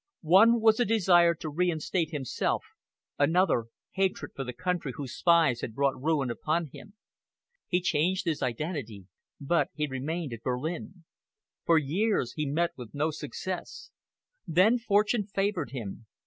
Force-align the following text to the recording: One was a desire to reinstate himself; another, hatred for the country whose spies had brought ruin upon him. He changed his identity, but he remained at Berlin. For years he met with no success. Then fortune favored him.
One 0.33 0.61
was 0.61 0.79
a 0.79 0.83
desire 0.83 1.35
to 1.35 1.49
reinstate 1.49 2.09
himself; 2.09 2.63
another, 3.19 3.65
hatred 3.91 4.31
for 4.33 4.43
the 4.43 4.51
country 4.51 4.93
whose 4.95 5.13
spies 5.15 5.61
had 5.61 5.75
brought 5.75 6.01
ruin 6.01 6.31
upon 6.31 6.71
him. 6.73 6.95
He 7.67 7.81
changed 7.81 8.25
his 8.25 8.41
identity, 8.41 9.05
but 9.39 9.69
he 9.75 9.85
remained 9.85 10.33
at 10.33 10.41
Berlin. 10.41 11.03
For 11.65 11.77
years 11.77 12.33
he 12.33 12.47
met 12.47 12.71
with 12.75 12.95
no 12.95 13.11
success. 13.11 13.91
Then 14.47 14.79
fortune 14.79 15.27
favored 15.27 15.69
him. 15.69 16.07